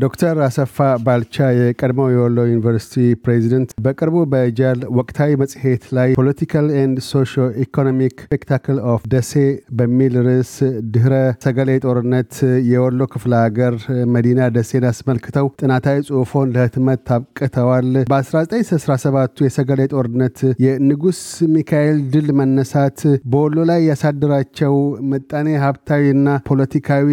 [0.00, 2.92] ዶክተር አሰፋ ባልቻ የቀድሞው የወሎ ዩኒቨርሲቲ
[3.24, 7.32] ፕሬዚደንት በቅርቡ በጃል ወቅታዊ መጽሔት ላይ Political and Socio
[7.64, 9.32] Economic Spectacle of ደሴ
[9.78, 10.52] በሚል ርዕስ
[10.94, 11.14] ድህረ
[11.44, 12.32] ሰገሌ ጦርነት
[12.70, 13.74] የወሎ ክፍለ ሀገር
[14.14, 21.20] መዲና ደሴን አስመልክተው ጥናታዊ ጽሑፎን ለህትመት አብቅተዋል። በ1917 የሰገሌ ጦርነት የንጉሥ
[21.54, 22.98] ሚካኤል ድል መነሳት
[23.30, 24.74] በወሎ ላይ ያሳደራቸው
[25.10, 26.16] ምጣኔ ሀብታዊና
[26.48, 27.10] ፖለቲካዊ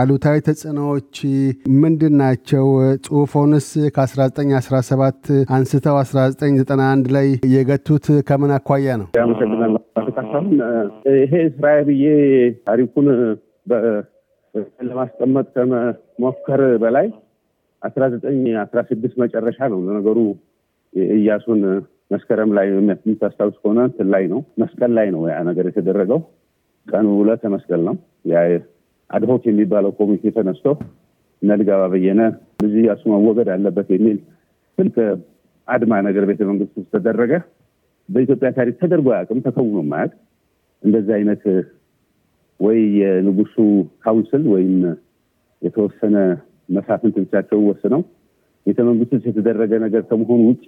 [0.00, 1.16] አሉታዊ ተጽዕኖዎች
[1.80, 2.64] ምንድን ናቸው?
[3.04, 3.66] ጽሑፎንስ
[3.96, 9.08] ከ1917 አንስተው 1991 ላይ የገቱት ከምን አኳያ ነው?
[11.16, 12.04] ይሄ ስራዬ ብዬ
[12.68, 13.08] ታሪኩን
[14.80, 17.06] ለማስቀመጥ ከመሞከር በላይ
[17.82, 20.18] አስራ ዘጠኝ አስራ ስድስት መጨረሻ ነው ለነገሩ
[21.14, 21.60] እያሱን
[22.12, 26.20] መስከረም ላይ የምታስታውስ ከሆነ እንትን ላይ ነው መስቀል ላይ ነው ያ ነገር የተደረገው።
[26.86, 27.96] ቀኑ ዕለተ መስቀል ነው።
[29.10, 30.66] አድሆክ የሚባለው ኮሚቴ ተነስቶ
[31.42, 32.20] እነ ልጋባ በየነ
[32.62, 34.18] ልጅ እያሱ መወገድ አለበት የሚል
[34.78, 34.96] ስልክ
[35.68, 37.32] አድማ ነገር ቤተ መንግስት ውስጥ ተደረገ።
[38.08, 40.12] በኢትዮጵያ ታሪክ ተደርጎ አያውቅም፣ ተከውኖ ማያውቅ።
[40.82, 41.42] እንደዚህ አይነት
[42.60, 43.56] ወይ የንጉሱ
[44.04, 44.74] council ወይም
[45.62, 46.16] የተወሰነ
[46.68, 48.02] መሳፍንት ብቻቸው ወስነው
[48.66, 50.66] ቤተ መንግስት ውስጥ የተደረገ ነገር ከመሆኑ ውጭ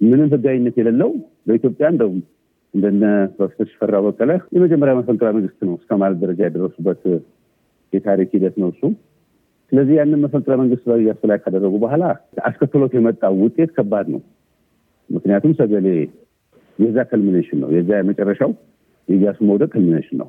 [0.00, 1.10] ምንም ህጋዊነት የሌለው
[1.46, 2.18] በኢትዮጵያ እንደውም
[2.74, 5.90] እንደነ ፕሮፌሰር ሽፈራው በቀለ የመጀመሪያ መፈንቅለ መንግስት ነው እስከ
[6.22, 7.02] ደረጃ የደረሱበት
[7.92, 8.82] የታሪክ ሂደት ነው እሱ።
[9.74, 12.02] ስለዚህ ያንን መፈንቅለ መንግስት በኢያሱ ላይ ካደረጉ በኋላ
[12.48, 14.20] አስከትሎት የመጣው ውጤት ከባድ ነው።
[15.10, 15.86] ምክንያቱም ሰገሌ
[16.78, 18.50] የዛ culmination ነው። የዛ የመጨረሻው
[19.08, 20.28] የኢያሱ መውደቅ culmination ነው።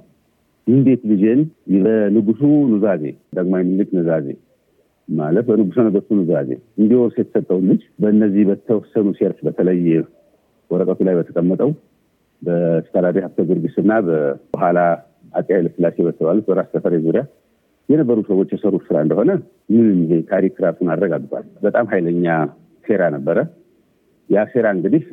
[0.68, 1.42] እንዴት ልጄን
[1.86, 3.04] በንጉሱ ኑዛዜ
[3.38, 4.28] ዳግማዊ ምኒልክ ኑዛዜ
[5.08, 6.50] ማለት በንጉሰ ነገስቱ ኑዛዜ
[6.80, 9.80] እንዲወርስ የተሰጠውን ልጅ በእነዚህ በተወሰኑ ሴረኞች በተለይ
[10.72, 11.72] ወረቀቱ ላይ በተቀመጠው
[12.42, 14.80] በስካላዴ ሀብተ ጊዮርጊስ እና በኋላ
[15.36, 17.24] አፄ ኃይለስላሴ በተባሉት በራስ ተፈሪ ዙሪያ
[17.90, 19.32] የነበሩ ሰዎች የሰሩት ስራ እንደሆነ
[19.74, 22.28] ምንም ይሄ ታሪክ ራሱን አረጋግጧል። በጣም ኃይለኛ
[22.86, 23.38] ሴራ ነበረ።
[24.30, 25.04] ያ ሴራ እንግዲህ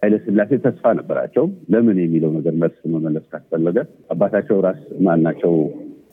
[0.00, 3.78] ኃይለስላሴ ተስፋ ነበራቸው። ለምን የሚለው ነገር መልስ መመለስ ካስፈለገ
[4.10, 5.52] አባታቸው ራስ ማን ናቸው?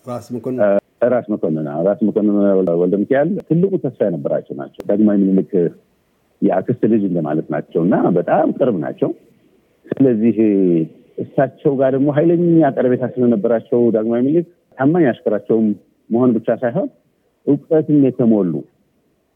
[0.07, 0.25] ራስ
[1.33, 2.35] መኮንን ራስ መኮንን
[2.81, 5.51] ወልደ ሚካኤል ትልቁ ተስፋ የነበራቸው ናቸው። ዳግማዊ ምኒልክ
[6.41, 9.09] የአክስት ልጅ እንደማለት ናቸው እና በጣም ቅርብ ናቸው።
[9.85, 10.37] ስለዚህ
[11.17, 14.47] እሳቸው ጋር ደግሞ ኃይለኛ ቀረቤታ ስለነበራቸው ዳግማዊ ምኒልክ
[14.77, 15.67] ታማኝ አሽከራቸውም
[16.09, 16.87] መሆን ብቻ ሳይሆን
[17.47, 18.53] እውቀትም የተሞሉ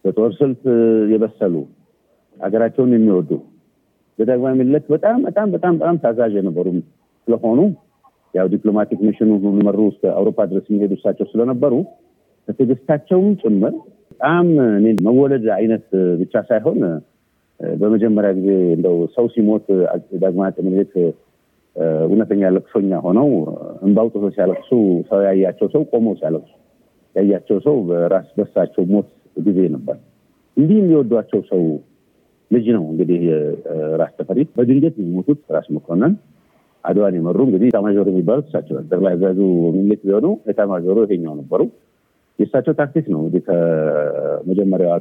[0.06, 0.63] በጦር ስልት
[1.13, 1.56] የበሰሉ
[2.38, 3.31] ሀገራቸውን የሚወዱ
[4.19, 6.68] በዳግማዊ ምኒልክ በጣም በጣም በጣም በጣም ታዛዥ የነበሩ
[7.28, 7.59] ስለሆኑ
[8.34, 9.29] ያው ዲፕሎማቲክ ሚሽኑ
[9.68, 11.74] መሩ እስከ አውሮፓ ድረስ የሚሄዱ እሳቸው ስለነበሩ
[12.47, 13.74] ከትዕግስታቸውም ጭምር
[14.12, 14.47] በጣም
[15.07, 15.85] መወለድ አይነት
[16.22, 16.79] ብቻ ሳይሆን
[17.75, 19.66] በመጀመሪያ ጊዜ እንደው ሰው ሲሞት
[20.24, 20.94] ዳግማዊ ምኒልክ
[22.06, 23.30] እውነተኛ ለቅሶኛ ሆነው
[23.81, 24.69] እንባ አውጥተው ሲያለቅሱ
[25.09, 26.52] ሰው ያያቸው ሰው ቆመው ሲያለቅሱ
[27.16, 29.97] ያያቸው ሰው በራስ በሳቸው ሞት ጊዜ ነበር።
[30.58, 31.63] እንዲህ የሚወዷቸው ሰው
[32.52, 33.22] ልጅ ነው እንግዲህ
[34.02, 36.13] ራስ ተፈሪ በድንገት የሚሞቱት ራስ መኮንን
[36.84, 39.40] አድዋን የመሩ እንግዲህ ኤታማዦር የሚባሉት እሳቸው ጠቅላይ አዛዡ
[39.75, 41.62] ምኒልክ ቢሆኑ ኤታማዦሩ ይሄኛው ነበሩ።
[42.40, 44.96] የእሳቸው ታክቲክ ነው እንግዲህ ከመጀመሪያዋ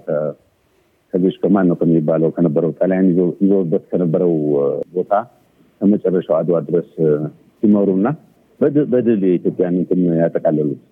[1.12, 3.09] ከዚህ ከማን ነው ከሚባለው ከነበረው ጣሊያን
[3.43, 4.33] ይዞበት ከነበረው
[4.95, 5.12] ቦታ
[5.81, 6.91] ከመጨረሻው አድዋ ድረስ
[7.62, 8.07] ሲመሩና
[8.93, 10.83] በድል የኢትዮጵያን እንትን ያጠቃለሉት።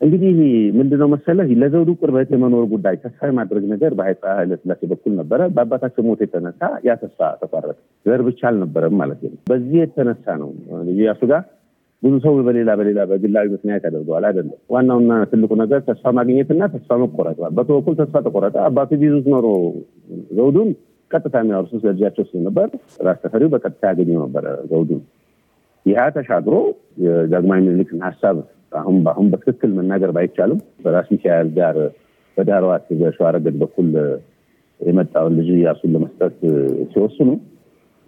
[0.00, 0.36] እንግዲህ
[0.78, 6.20] ምንድነው መሰለህ ለዘውዱ ቅርበት የመኖር ጉዳይ ተስፋ የማድረግ ነገር በኃይለ ኃይለሥላሴ በኩል ነበረ። በአባታቸው ሞት
[6.24, 7.76] የተነሳ ያ ተስፋ ተቋረጠ።
[8.06, 10.50] ዘር ብቻ አልነበረም ማለት ነው። በዚህ የተነሳ ነው
[10.96, 11.42] ኢያሱ ጋር
[12.02, 17.38] ብዙ ሰው በሌላ በሌላ በግላዊ ምክንያት ያደርገዋል። አይደለም። ዋናውና ትልቁ ነገር ተስፋ ማግኘትና ተስፋ መቆረጥ።
[17.60, 19.46] በኩል ተስፋ ተቆረጠ። አባቱ ቢይዙት ኖሮ
[20.38, 20.70] ዘውዱን
[21.12, 22.68] ቀጥታ የሚያወርሱት ለልጃቸው ስለነበር
[23.06, 25.02] ራስ ተፈሪው በቀጥታ ያገኘው ነበረ ዘውዱን።
[25.86, 26.56] ይህ ተሻግሮ
[27.04, 28.36] የዳግማዊ ምኒልክን ሀሳብ
[28.80, 31.76] አሁን በአሁን በትክክል መናገር ባይቻልም በራስ ሚካኤል ጋር
[32.36, 33.88] በዳርዋት በሸዋረገድ በኩል
[34.80, 36.36] የመጣውን ልጅ ኢያሱን ለመስጠት
[36.92, 37.28] ሲወስኑ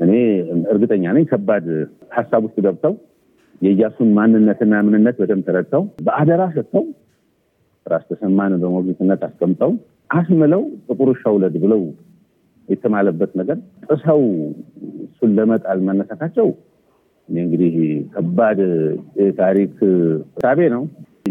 [0.01, 0.13] እኔ
[0.73, 1.67] እርግጠኛ ነኝ ከባድ
[2.17, 2.95] ሀሳብ ውስጥ ገብተው
[3.61, 6.85] የኢያሱን ማንነትና ምንነት በደንብ ተረድተው በአደራ ሰጥተው
[7.87, 9.73] ራስ ተሰማን በሞግዚትነት አስቀምጠው
[10.11, 11.81] አስምለው ጥቁር ውሻ ውለድ ብለው
[12.69, 14.21] የተማለበት ነገር ጥሰው
[15.07, 16.49] እሱን ለመጣል መነሳታቸው
[17.29, 17.75] እንግዲህ
[18.15, 18.59] ከባድ
[19.21, 19.75] የታሪክ
[20.39, 20.83] ሳቤ ነው።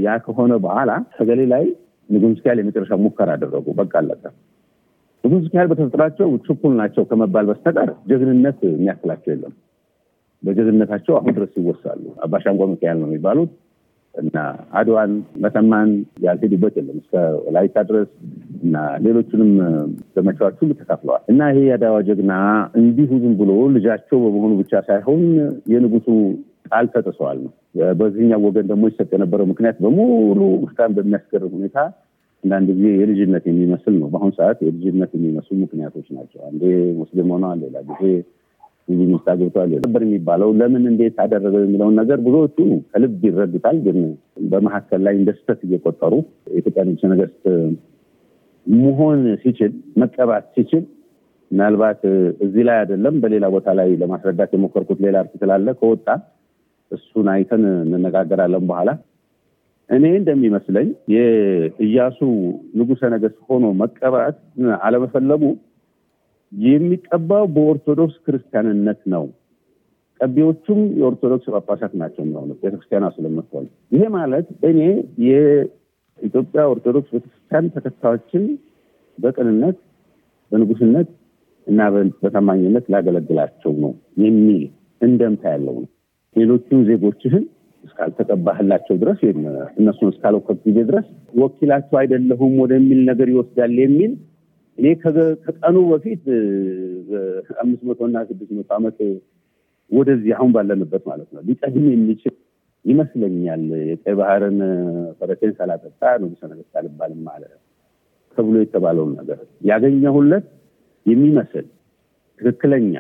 [0.04, 1.66] ያ ከሆነ በኋላ ሰገሌ ላይ
[2.10, 4.24] ንጉሥ ሚካኤል የመጨረሻ ሙከራ አደረጉ። በቃ አለቀ።
[5.24, 9.54] ንጉሥ ሚካኤል በተፈጥሯቸው ችኩል ናቸው ከመባል በስተቀር ጀግንነት የሚያክላቸው የለም።
[10.44, 13.52] በጀግንነታቸው አሁን ድረስ ይወሳሉ። አባሻንጓ ሚካኤል ነው የሚባሉት
[14.16, 14.38] እና
[14.80, 15.12] አድዋን
[15.44, 15.90] መተማን
[16.26, 17.14] ያልሄዱበት የለም። እስከ
[17.46, 18.10] ወላይታ ድረስ
[18.64, 18.76] እና
[19.06, 19.52] ሌሎቹንም
[20.16, 22.34] ዘመቻዎች ሁሉ ተካፍለዋል እና ይሄ የአድዋ ጀግና
[22.82, 25.24] እንዲሁ ዝም ብሎ ልጃቸው በመሆኑ ብቻ ሳይሆን
[25.74, 26.08] የንጉሱ
[26.70, 27.52] ቃል ተጥሰዋል ነው።
[28.00, 31.78] በዚህኛው ወገን ደግሞ ይሰጥ የነበረው ምክንያት በሙሉ በጣም በሚያስገርም ሁኔታ
[32.44, 36.64] አንዳንድ ጊዜ የልጅነት የሚመስል ነው። በአሁኑ ሰዓት የልጅነት የሚመስሉ ምክንያቶች ናቸው። አንዴ
[37.00, 38.02] ሙስሊም ሆነዋል፣ ሌላ ጊዜ
[38.88, 42.58] ሚስት አግብተዋል ነበር የሚባለው ለምን እንዴት አደረገው የሚለውን ነገር ብዙዎቹ
[42.92, 43.98] ከልብ ይረዱታል። ግን
[44.52, 46.14] በመካከል ላይ እንደ ስህተት እየቆጠሩ
[46.50, 47.46] የኢትዮጵያ ንጉሠ ነገሥት
[48.66, 49.72] መሆን ሲችል
[50.02, 50.84] መቀባት ሲችል
[51.52, 52.02] ምናልባት
[52.46, 56.08] እዚህ ላይ አይደለም በሌላ ቦታ ላይ ለማስረዳት የሞከርኩት ሌላ አርቲክል አለ ከወጣ
[56.92, 58.90] እሱን አይተን እንነጋገራለን በኋላ።
[59.90, 62.20] እኔ እንደሚመስለኝ የኢያሱ
[62.80, 64.38] ንጉሠ ነገሥት ሆኖ መቀባት
[64.80, 65.44] አለመፈለጉ
[66.54, 69.24] የሚቀባው በኦርቶዶክስ ክርስቲያንነት ነው።
[70.20, 74.80] ቀቢዎቹም የኦርቶዶክስ ጳጳሳት ናቸው የሚሆኑት ቤተክርስቲያኗ ስለምትሆን፣ ይሄ ማለት እኔ
[75.28, 78.44] የኢትዮጵያ ኦርቶዶክስ ቤተክርስቲያን ተከታዮችን
[79.18, 79.78] በቅንነት
[80.52, 81.10] በንጉስነት
[81.68, 81.82] እና
[82.22, 83.92] በታማኝነት ላገለግላቸው ነው
[84.24, 84.64] የሚል
[85.02, 85.90] እንደምታ ያለው ነው።
[86.36, 87.44] ሌሎቹን ዜጎችህን
[87.84, 89.40] እስካልተቀባህላቸው ድረስ ወይም
[89.80, 91.08] እነሱን እስካልወከልክ ጊዜ ድረስ
[91.40, 94.12] ወኪላቸው አይደለሁም ወደሚል ነገር ይወስዳል የሚል
[94.78, 94.86] እኔ
[95.44, 96.24] ከቀኑ በፊት
[97.64, 98.98] አምስት መቶ እና ስድስት መቶ ዓመት
[99.92, 102.36] ወደዚህ አሁን ባለንበት ማለት ነው ሊቀድም የሚችል
[102.86, 104.58] ይመስለኛል። የቀይ ባህርን
[105.20, 107.44] ፈረሴን ሳላጠጣ ንጉሠ ነገሥት አልባልም አለ
[108.38, 109.40] ተብሎ የተባለውን ነገር
[109.70, 110.48] ያገኘሁለት
[111.06, 111.66] የሚመስል
[112.40, 112.94] ትክክለኛ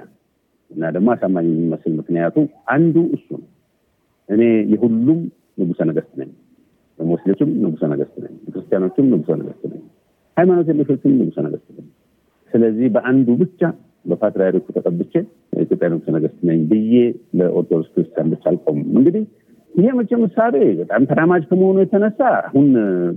[0.71, 2.35] እና ደግሞ አሳማኝ የሚመስል ምክንያቱ
[2.73, 3.49] አንዱ እሱ ነው።
[4.29, 4.41] እኔ
[4.73, 5.19] የሁሉም
[5.59, 6.29] ንጉሠ ነገሥት ነኝ።
[6.99, 9.83] ለሙስሊሞችም ንጉሠ ነገሥት ነኝ። ክርስቲያኖችም ንጉሠ ነገሥት ነኝ።
[10.37, 11.87] ሃይማኖት የለሾችም ንጉሠ ነገሥት ነኝ።
[12.51, 13.61] ስለዚህ በአንዱ ብቻ
[14.05, 15.13] በፓትርያርኩ ተቀብቼ
[15.53, 16.93] የኢትዮጵያ ንጉሠ ነገሥት ነኝ ብዬ
[17.39, 19.23] ለኦርቶዶክስ ክርስቲያን ብቻ አልቆምም። እንግዲህ
[19.73, 22.67] ይሄ መቼም ምሳሌ በጣም ተራማጅ ከመሆኑ የተነሳ አሁን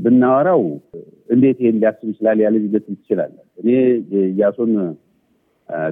[0.05, 0.63] ብናወራው
[1.31, 3.69] እንዴት ይሄን ሊያስብ ይችላል ያለ ልደት ትችላለን። እኔ
[4.15, 4.73] የኢያሱን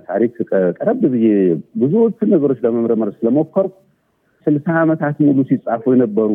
[0.08, 0.34] ታሪክ
[0.78, 1.26] ቀረብ ብዬ
[1.80, 3.74] ብዙዎቹን ነገሮች ለመምረመር ስለሞከርኩ
[4.46, 6.30] ስልሳ ዓመታት ሙሉ ሲጻፉ የነበሩ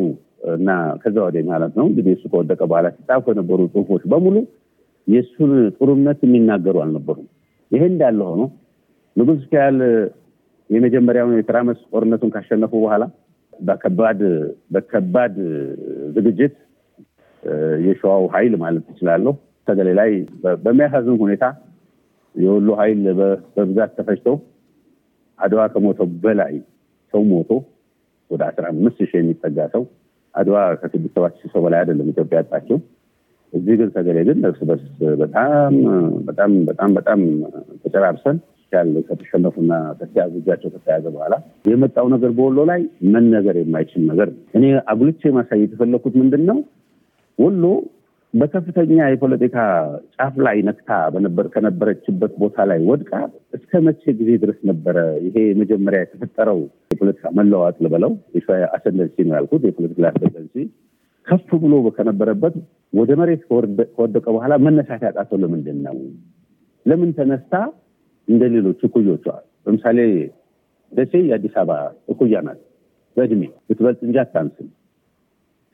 [0.54, 0.70] እና
[1.02, 4.36] ከዛ ወዲህ ማለት ነው እንግዲህ እሱ ከወደቀ በኋላ ሲጻፉ የነበሩ ጽሁፎች በሙሉ
[5.10, 7.28] የእሱን ጥሩነት የሚናገሩ አልነበሩም።
[7.70, 8.42] ይሄ እንዳለ ሆኖ
[9.16, 9.78] ንጉሥ ሚካኤል
[10.70, 13.04] የመጀመሪያውን የትራመስ ጦርነቱን ካሸነፉ በኋላ
[13.60, 14.20] በከባድ
[14.74, 15.34] በከባድ
[16.16, 16.54] ዝግጅት
[17.84, 19.32] የሸዋው ኃይል ማለት ትችላለሁ
[19.68, 20.10] ሰገሌ ላይ
[20.64, 21.44] በሚያሳዝን ሁኔታ
[22.34, 23.00] የወሎ ኃይል
[23.56, 24.36] በብዛት ተፈጅተው
[25.38, 26.54] አድዋ ከሞተው በላይ
[27.14, 27.50] ሰው ሞቶ
[28.30, 29.82] ወደ አስራ አምስት ሺህ የሚጠጋ ሰው
[30.34, 32.78] አድዋ ከስድስት ሰባት ሺህ ሰው በላይ አይደለም ኢትዮጵያ ያጣቸው።
[33.52, 34.84] እዚህ ግን ሰገሌ ግን እርስ በርስ
[35.20, 35.74] በጣም
[36.28, 37.20] በጣም በጣም በጣም
[37.84, 38.36] ተጨራርሰን
[38.72, 41.34] ያለ ከተሸነፉና ከተያዙ እጃቸው ከተያዘ በኋላ
[41.70, 42.82] የመጣው ነገር በወሎ ላይ
[43.14, 46.58] መነገር የማይችል ነገር እኔ አጉልቼ ማሳየት የፈለኩት ምንድን ነው
[47.38, 47.64] ወሎ
[48.34, 49.56] በከፍተኛ የፖለቲካ
[50.14, 53.12] ጫፍ ላይ ነክታ በነበር ከነበረችበት ቦታ ላይ ወድቃ
[53.56, 56.60] እስከ መቼ ጊዜ ድረስ ነበረ ይሄ መጀመሪያ የተፈጠረው
[56.92, 58.12] የፖለቲካ መለዋወጥ ልበለው?
[58.76, 60.54] አሰንደንሲ ነው ያልኩት የፖለቲካ አሰንደንሲ
[61.30, 62.54] ከፍ ብሎ ከነበረበት
[62.92, 63.42] ወደ መሬት
[63.92, 65.96] ከወደቀ በኋላ መነሳት ያቃተው ለምንድን ነው?
[66.86, 67.54] ለምን ተነስታ
[68.28, 69.24] እንደ ሌሎች እኩዮቿ
[69.66, 69.98] ለምሳሌ
[70.92, 71.72] ደሴ የአዲስ አበባ
[72.12, 72.60] እኩያ ናት
[73.16, 74.68] በእድሜ ብትበልጥ እንጂ አታንስም።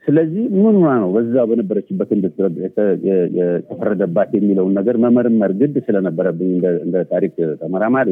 [0.05, 2.09] ስለዚህ ምን ሆና ነው በዛ በነበረችበት
[3.39, 6.51] የተፈረደባት የሚለውን ነገር መመርመር ግድ ስለነበረብኝ
[6.85, 8.09] እንደ ታሪክ ተመራማሪ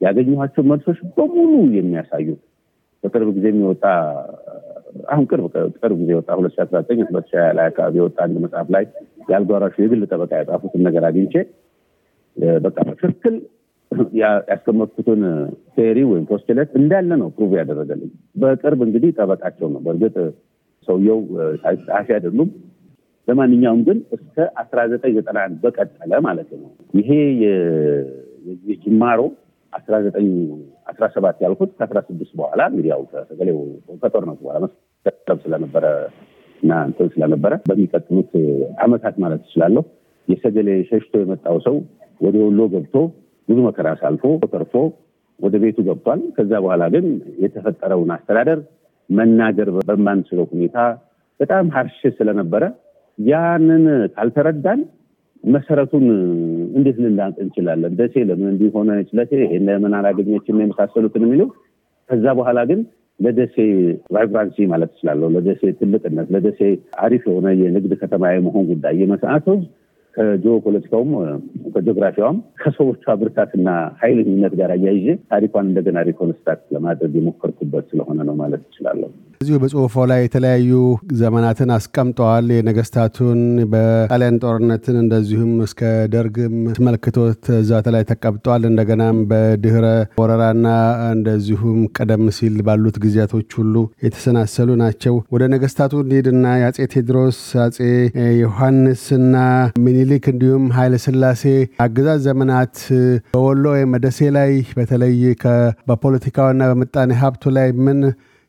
[0.00, 2.40] ያገኘኋቸው መልሶች በሙሉ የሚያሳዩት
[3.04, 3.84] በቅርብ ጊዜ የሚወጣ
[5.08, 5.44] አሁን ቅርብ
[5.78, 8.68] ቅርብ ጊዜ የወጣ ሁለት ሺ አስራ ዘጠኝ ሁለት ሺ ሀያ ላይ አካባቢ የወጣ አንድ መጽሐፍ
[8.74, 8.84] ላይ
[9.30, 9.50] የአልጋ
[9.80, 11.34] የግል ጠበቃ የጻፉትን ነገር አግኝቼ
[12.60, 13.36] በቃ በትክክል
[14.20, 15.20] ያስቀመጥኩትን
[15.74, 20.16] theory ወይም postulate እንዳለ ነው prove ያደረገልኝ። በቅርብ እንግዲህ ጠበቃቸው ነው። በእርግጥ
[20.88, 21.20] ሰውየው
[21.84, 22.50] ጸሐፊ አይደሉም።
[23.28, 27.10] ለማንኛውም ግን እስከ አስራ ዘጠኝ ዘጠና አንድ በቀጠለ ማለት ነው። ይሄ
[28.68, 29.20] የጅማሮ
[29.76, 30.28] አስራ ዘጠኝ
[30.86, 33.58] አስራ ሰባት ያልኩት ከአስራ ስድስት በኋላ እንግዲህ ያው ከሰገሌው
[34.02, 34.58] ከጦርነቱ በኋላ
[35.06, 35.84] መስከረም ስለነበረ
[36.62, 38.30] እና እንትን ስለነበረ በሚቀጥሉት
[38.84, 39.82] አመታት ማለት ትችላለሁ
[40.28, 41.76] የሰገሌ ሸሽቶ የመጣው ሰው
[42.20, 42.94] ወደ ወሎ ገብቶ
[43.48, 44.74] ብዙ መከራ ሳልፎ ተርፎ
[45.40, 47.06] ወደ ቤቱ ገብቷል። ከዛ በኋላ ግን
[47.42, 48.60] የተፈጠረውን አስተዳደር
[49.10, 50.78] መናገር በማንችለው ሁኔታ
[51.40, 52.64] በጣም ሀርሽ ስለነበረ
[53.18, 54.80] ያንን ካልተረዳን
[55.44, 56.04] መሰረቱን
[56.76, 57.92] እንዴት ልናንቅ እንችላለን?
[57.98, 61.48] ደሴ ለምን እንዲሆነች ለሴ ይሄን ለምን አላገኘችም የመሳሰሉትን የሚለው
[62.10, 62.80] ከዛ በኋላ ግን
[63.20, 63.56] ለደሴ
[64.14, 66.60] ቫይብራንሲ ማለት እችላለሁ፣ ለደሴ ትልቅነት፣ ለደሴ
[67.04, 69.62] አሪፍ የሆነ የንግድ ከተማ የመሆን ጉዳይ የመሰዓቶች
[70.14, 71.10] ከጂኦ ፖለቲካውም
[71.74, 73.68] ከጂኦግራፊዋም ከሰዎቿ ብርታትና
[74.02, 80.20] ኃይለኝነት ጋር እያይዤ ታሪኳን እንደገና reconstruct ለማድረግ የሞከርኩበት ስለሆነ ነው ማለት እችላለሁ። እዚሁ በጽሁፎ ላይ
[80.22, 80.70] የተለያዩ
[81.18, 83.40] ዘመናትን አስቀምጠዋል። የነገስታቱን
[83.72, 85.80] በጣሊያን ጦርነትን እንደዚሁም እስከ
[86.12, 89.86] ደርግም አስመልክቶት ዛተ ላይ ተቀምጠዋል። እንደገናም በድህረ
[90.20, 90.66] ወረራና
[91.12, 93.74] እንደዚሁም ቀደም ሲል ባሉት ጊዜያቶች ሁሉ
[94.06, 97.78] የተሰናሰሉ ናቸው። ወደ ነገስታቱ እንሂድና የአጼ ቴዎድሮስ አጼ
[98.40, 99.36] ዮሐንስና
[99.86, 101.44] ሚኒሊክ እንዲሁም ኃይለ ስላሴ
[101.84, 102.76] አገዛዝ ዘመናት
[103.34, 105.14] በወሎ ወይም ደሴ ላይ በተለይ
[105.88, 108.00] በፖለቲካውና በምጣኔ ሀብቱ ላይ ምን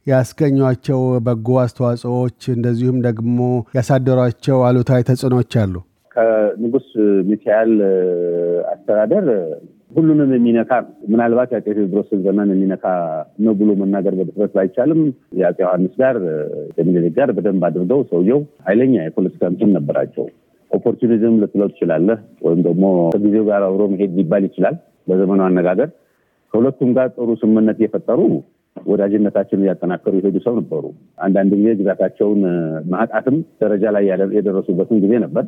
[0.08, 3.40] ያስገኟቸው በጎ አስተዋጽኦዎች እንደዚሁም ደግሞ
[3.78, 5.74] ያሳደሯቸው አሉታዊ ተጽዕኖች አሉ?
[6.16, 6.88] ከንጉስ
[7.30, 7.74] ሚካኤል
[8.72, 9.26] አስተዳደር
[9.98, 10.72] ሁሉንም የሚነካ
[11.12, 12.86] ምናልባት የአፄ ቴዎድሮስን ዘመን የሚነካ
[13.46, 15.02] ነው ብሎ መናገር በድፍረት ባይቻልም
[15.40, 16.18] የአፄ ዮሐንስ ጋር
[16.88, 20.26] ሚኒሊክ ጋር በደንብ አድርገው ሰውየው ኃይለኛ የፖለቲካ እንትን ነበራቸው።
[20.72, 22.84] opportunism ልትለው ትችላለህ፣ ወይም ደግሞ
[23.14, 24.76] ከጊዜው ጋር አብሮ መሄድ ሊባል ይችላል
[25.08, 25.90] በዘመኑ አነጋገር።
[26.54, 28.20] ከሁለቱም ጋር ጥሩ ስምምነት የፈጠሩ
[28.88, 30.84] ወዳጅነታቸውን እያጠናከሩ የሄዱ ሰው ነበሩ።
[31.26, 32.42] አንዳንድ ጊዜ ግዛታቸውን
[32.92, 34.06] ማጣትም ደረጃ ላይ
[34.38, 35.46] የደረሱበትን ጊዜ ነበር።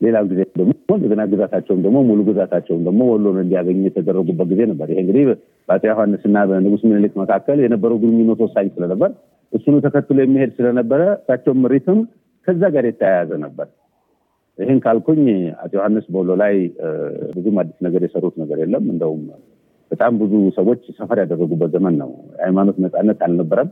[0.00, 5.00] ሌላ ጊዜ ደግሞ እንደገና ግዛታቸውን ደግሞ ሙሉ ግዛታቸውን ደግሞ ወሎን እንዲያገኙ የተደረጉበት ጊዜ ነበር። ይሄ
[5.04, 5.24] እንግዲህ
[5.68, 9.10] በአፄ ዮሐንስና በንጉስ ምኒልክ መካከል የነበረው ግንኙነት ወሳኝ ስለነበር
[9.52, 12.00] እሱኑ ተከትሎ የሚሄድ ስለነበረ እሳቸውን ምሪትም
[12.46, 13.68] ከዛ ጋር የተያያዘ ነበር።
[14.58, 15.22] ይህን ካልኩኝ
[15.62, 16.54] አፄ ዮሐንስ በወሎ ላይ
[17.36, 19.22] ብዙም አዲስ ነገር የሰሩት ነገር የለም። እንደውም
[19.90, 23.70] በጣም ብዙ ሰዎች ሰፈር ያደረጉበት ዘመን ነው። የሃይማኖት ነፃነት አልነበረም።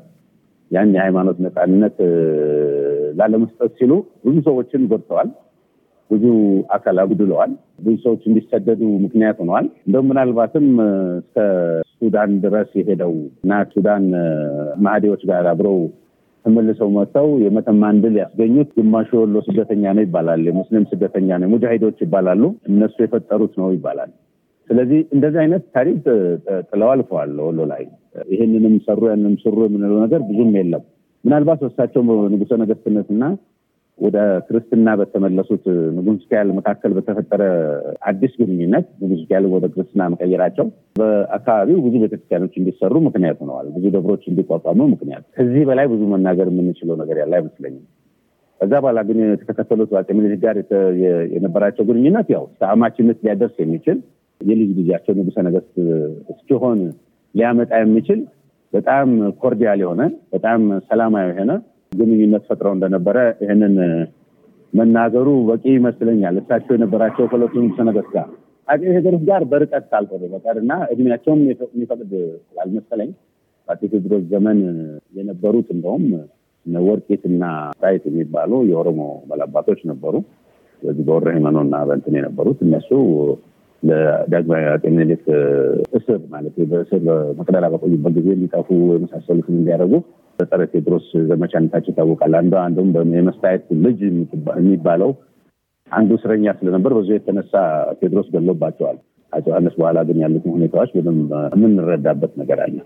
[0.71, 1.99] ያን የሃይማኖት ነፃነት
[3.19, 3.93] ላለመስጠት ሲሉ
[4.25, 5.29] ብዙ ሰዎችን ጎድተዋል።
[6.11, 6.25] ብዙ
[6.77, 10.67] አካል አጉድለዋል። ብዙ ሰዎች እንዲሰደዱ ምክንያት ሆነዋል። እንደውም ምናልባትም
[11.21, 11.37] እስከ
[11.95, 13.13] ሱዳን ድረስ የሄደው
[13.45, 14.05] እና ሱዳን
[14.85, 15.79] ማህዴዎች ጋር አብረው
[16.45, 22.43] ተመልሰው መጥተው የመተማን ድል ያስገኙት ግማሹ ወሎ ስደተኛ ነው ይባላል። የሙስሊም ስደተኛ ነው፣ ሙጃሂዶች ይባላሉ።
[22.71, 24.11] እነሱ የፈጠሩት ነው ይባላል።
[24.71, 25.99] ስለዚህ እንደዚህ አይነት ታሪክ
[26.69, 27.85] ጥለው አልፈዋል ወሎ ላይ።
[28.31, 30.83] ይህንንም ሰሩ ያንንም ሰሩ የምንለው ነገር ብዙም የለም።
[31.25, 33.23] ምናልባት እሳቸው ንጉሠ ነገስትነትና
[33.99, 35.65] ወደ ክርስትና በተመለሱት
[35.97, 37.43] ንጉስ ሚካኤል መካከል በተፈጠረ
[38.09, 40.67] አዲስ ግንኙነት ንጉስ ሚካኤል ወደ ክርስትና መቀየራቸው
[41.01, 46.99] በአካባቢው ብዙ ቤተክርስቲያኖች እንዲሰሩ ምክንያት ሆነዋል። ብዙ ደብሮች እንዲቋቋሙ ምክንያት። ከዚህ በላይ ብዙ መናገር የምንችለው
[47.03, 47.85] ነገር ያለ አይመስለኝም።
[48.61, 50.57] ከዛ በኋላ ግን የተከተሉት በአፄ ምኒልክ ጋር
[51.35, 53.99] የነበራቸው ግንኙነት ያው ተአማችነት ሊያደርስ የሚችል
[54.41, 55.75] የልጅ ልጃቸው ንጉሠ ነገስት
[56.33, 56.81] እስኪሆን
[57.35, 58.21] ሊያመጣ የሚችል
[58.73, 59.09] በጣም
[59.43, 60.03] ኮርዲያል የሆነ
[60.35, 61.53] በጣም ሰላማዊ የሆነ
[61.93, 63.75] ግንኙነት ፈጥረው እንደነበረ ይህንን
[64.73, 68.27] መናገሩ በቂ ይመስለኛል። እሳቸው የነበራቸው ከሁለቱ ንጉሠ ነገሥት ጋር
[68.69, 72.11] አፄ ቴዎድሮስ ጋር በርቀት ካልሆነ በቀር እና እድሜያቸውም የሚፈቅድ
[72.49, 73.11] ስላልመሰለኝ
[73.69, 74.59] በአፄ ቴዎድሮስ ዘመን
[75.19, 76.05] የነበሩት እንደውም
[76.87, 77.45] ወርቂት እና
[77.81, 80.15] ጣይት የሚባሉ የኦሮሞ ባላባቶች ነበሩ።
[80.83, 82.91] በዚህ በወረ ሃይመኖ እና በእንትን የነበሩት እነሱ
[83.83, 85.25] ለዳግማዊ አፄ ምኒልክ
[85.99, 87.03] እስር ማለት በእስር
[87.39, 89.95] መቅደላ በቆዩበት ጊዜ እንዲጠፉ የመሳሰሉትን እንዲያደርጉ
[90.39, 94.01] በጸረ ቴዎድሮስ ዘመቻነታቸው ይታወቃል። አንዱ አንዱም የመስታየት ልጅ
[94.59, 95.13] የሚባለው
[95.91, 97.53] አንዱ እስረኛ ስለነበር በዚ የተነሳ
[98.01, 98.99] ቴዎድሮስ ገሎባቸዋል።
[99.33, 102.77] አፄ ዮሐንስ በኋላ ግን ያሉትን ሁኔታዎች በደንብ የምንረዳበት ነገር አለ።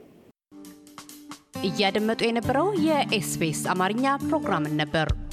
[1.69, 5.09] እያደመጡ የነበረው የ SBS አማርኛ ፕሮግራምን ነበር።